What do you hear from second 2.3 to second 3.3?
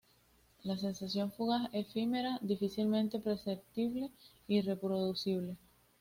difícilmente